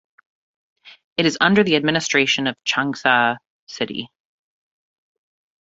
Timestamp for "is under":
1.27-1.63